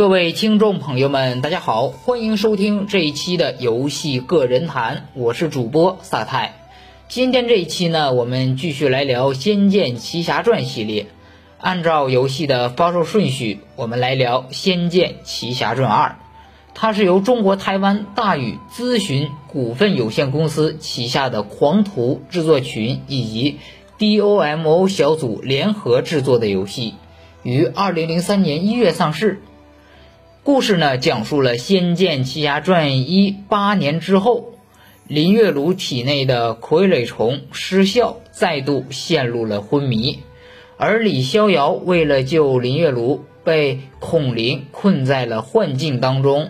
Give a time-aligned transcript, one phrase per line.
[0.00, 6.54] 各位听众朋友们，大家好，欢迎收听这一期的游戏个人谈，我是主播萨泰。
[7.06, 11.08] 今天这一期呢，我们继续来聊《仙剑奇侠传》系列。
[11.58, 16.08] 按照游戏的发售顺序，我们来聊《仙剑奇侠传二》。
[16.72, 23.58] 它是由中国台湾大宇咨询股份有限公司旗下的狂徒制作群以及
[23.98, 26.94] DOMO 小组联合制作的游戏，
[27.42, 29.42] 于二零零三年一月上市。
[30.42, 34.54] 故事呢，讲述了《仙剑奇侠传》一八年之后，
[35.06, 40.20] 林月如体内的傀儡虫失效，再度陷入了昏迷，
[40.78, 46.48] 而李逍遥为了救林月如，被孔林困在了幻境当中。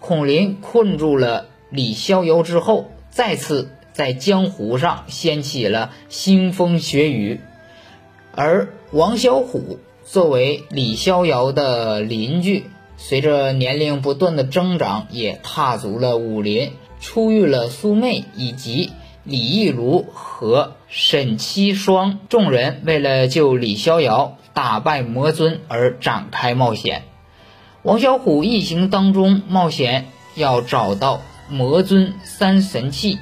[0.00, 7.40] 孔林困住了李逍遥之后，再次在江湖上掀起了腥风血雨，
[8.34, 12.64] 而王小虎作为李逍遥的邻居。
[12.98, 18.90] 随着年龄不断的增长，也踏足了武林，初遇了苏妹以及
[19.22, 27.02] 李易如和沈七双众人，为了救李逍遥、打败魔尊而展开冒险。
[27.82, 33.18] 王小虎一行当中冒险要找到魔尊三神器，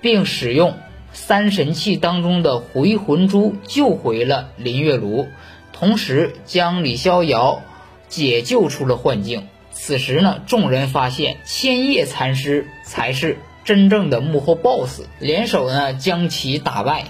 [0.00, 0.74] 并使用
[1.12, 5.26] 三神器当中的回魂珠救回了林月如，
[5.72, 7.60] 同时将李逍遥。
[8.08, 9.48] 解救出了幻境。
[9.70, 17.04] 此时呢，众人发现千叶禅师才是真正的幕后 BOSS，联手呢将其打败。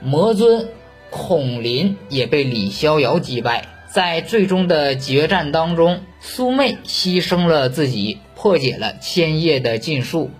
[0.00, 0.68] 魔尊
[1.10, 3.68] 孔林也被李逍遥击败。
[3.88, 10.30] 在最终的决战当中，苏妹牺牲了自己，破解了千叶的禁术。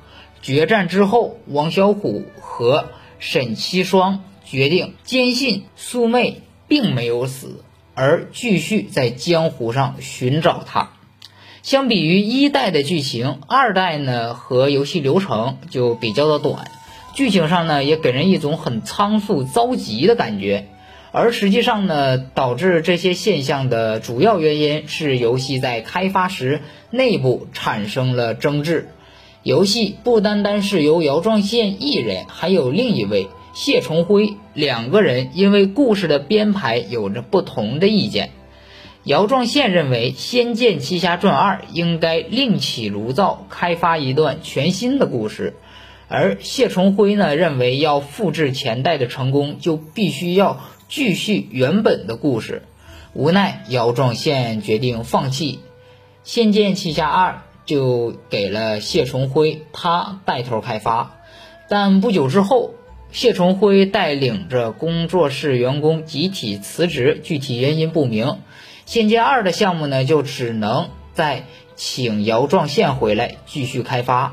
[0.40, 7.62] 决战之后，王小虎和沈七双决定坚信苏妹并没有死。
[7.94, 10.90] 而继续在江湖上寻找他。
[11.62, 16.70] 相比于一代的剧情，二代呢和游戏流程就比较的短，
[17.14, 20.66] 剧情上呢也给人一种很仓促、着急的感觉。
[21.12, 28.88] 而实际上呢，导致这些现象的主要原因是游戏在开发时内部产生了争执。
[29.42, 33.28] 游戏不单单是由姚壮宪一人，还有另一位。
[33.52, 38.30] 谢重辉两个人因为故事的编排有着不同的意见。
[39.04, 45.54] 姚壮宪认为《仙剑奇侠传二》应该另起炉灶，开发一段全新的故事，
[46.08, 52.62] 而谢重辉呢认为要复制前代的成功，就必须要继续原本的故事。
[53.12, 55.56] 无奈姚壮宪决定放弃
[56.22, 57.32] 《仙剑奇侠二》，
[57.66, 61.16] 就给了谢重辉他带头开发。
[61.68, 62.74] 但不久之后。
[63.12, 68.38] 谢崇辉带领着工作室员工集体辞职，具体原因不明。
[68.86, 71.44] 仙剑二的项目呢，就只能再
[71.76, 74.32] 请姚壮宪回来继续开发。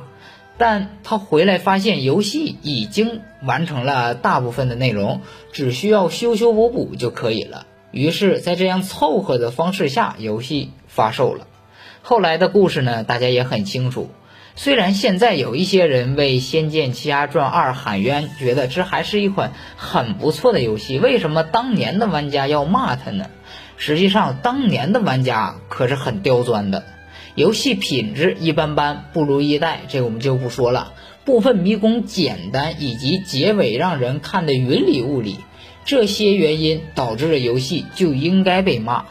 [0.58, 7.68] 但他回来发现游戏已经完成了大部分的内容，只需要修修补补就可以了。
[7.92, 11.48] 于是，在这样凑合的方式下，游戏发售了。
[12.02, 14.10] 后来的故事呢，大家也很清楚。
[14.56, 23.28] 虽然现在有一些人为《仙剑奇侠传二》喊冤，觉得这还是一款很不错的游戏，为什么当年的玩家要骂他呢？
[23.78, 26.84] 实际上，当年的玩家可是很刁钻的，
[27.36, 30.92] 游戏品质一般般，不如一代，这我们就不说了。
[31.24, 35.38] 部分迷宫简单，以及结尾让人看得云里雾里，
[35.86, 39.06] 这些原因导致了游戏就应该被骂。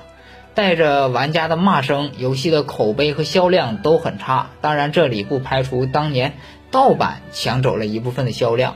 [0.58, 4.50] 带着玩家的骂声，游戏的口碑和销量都很差。
[4.60, 6.34] 当然，这里不排除当年
[6.72, 8.74] 盗版抢走了一部分的销量。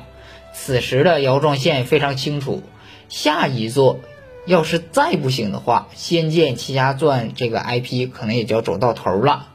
[0.55, 2.63] 此时的姚壮宪非常清楚，
[3.09, 3.99] 下一座
[4.47, 9.49] 要是再不行的话，《仙剑奇侠传》这个 IP 可能也就要走到头了。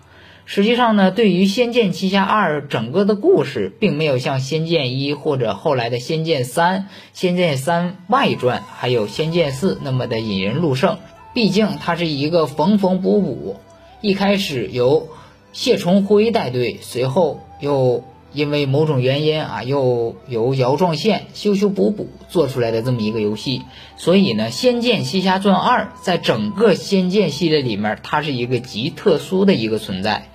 [0.43, 6.79] 实际上呢，对于《仙剑奇侠二》整个的故事，并没有像《仙剑一》或者后来的《仙剑三》
[7.13, 10.97] 《仙剑三外传》还有《仙剑四》那么的引人入胜。
[11.37, 13.57] 毕竟它是一个缝缝补补，
[14.01, 15.09] 一开始由
[15.53, 18.03] 谢崇辉带队，随后又
[18.33, 23.61] 因为某种原因啊，又由姚壮宪修修补补做出来的这么一个游戏。
[23.97, 30.29] 所以呢，《仙剑奇侠传二》在整个仙剑系列里面，它是一个极特殊的一个存在。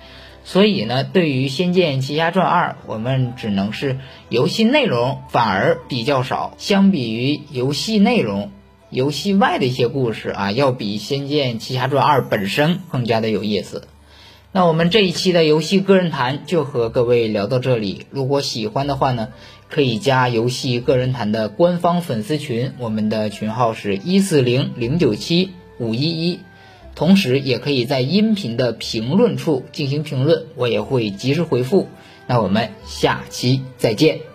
[0.45, 3.99] 所以呢，对于《仙剑奇侠传二》，我们只能是
[4.29, 8.51] 游戏内容反而比较少，相比于游戏内容。
[8.93, 13.87] 游戏外的一些故事啊，要比《仙剑奇侠传二》本身更加的有意思。
[14.51, 18.05] 那我们这一期的游戏个人谈就和各位聊到这里。
[18.11, 19.29] 如果喜欢的话呢，
[19.67, 25.49] 可以加游戏个人谈的官方粉丝群，我们的群号是一四零零九七
[25.79, 26.39] 五一一。
[26.93, 31.87] 同时也可以在音频的评论处进行评论，我也会及时回复。
[32.27, 34.32] 那我们下期再见。